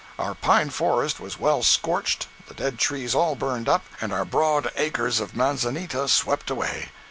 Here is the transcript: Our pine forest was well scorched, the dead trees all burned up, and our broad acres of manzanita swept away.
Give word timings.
Our 0.17 0.33
pine 0.33 0.71
forest 0.71 1.19
was 1.19 1.39
well 1.39 1.61
scorched, 1.61 2.25
the 2.47 2.55
dead 2.55 2.79
trees 2.79 3.13
all 3.13 3.35
burned 3.35 3.69
up, 3.69 3.85
and 4.01 4.11
our 4.11 4.25
broad 4.25 4.71
acres 4.75 5.19
of 5.19 5.35
manzanita 5.35 6.07
swept 6.07 6.49
away. 6.49 6.89